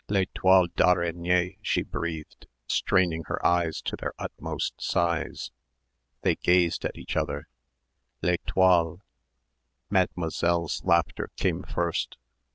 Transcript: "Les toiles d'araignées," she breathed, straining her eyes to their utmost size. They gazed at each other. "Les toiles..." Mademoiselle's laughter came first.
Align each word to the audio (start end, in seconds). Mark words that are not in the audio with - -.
"Les 0.09 0.25
toiles 0.33 0.69
d'araignées," 0.75 1.59
she 1.61 1.83
breathed, 1.83 2.47
straining 2.67 3.21
her 3.27 3.37
eyes 3.45 3.83
to 3.83 3.95
their 3.95 4.13
utmost 4.17 4.73
size. 4.81 5.51
They 6.23 6.35
gazed 6.37 6.83
at 6.85 6.97
each 6.97 7.15
other. 7.15 7.47
"Les 8.23 8.37
toiles..." 8.47 9.01
Mademoiselle's 9.91 10.83
laughter 10.83 11.29
came 11.35 11.61
first. 11.61 12.17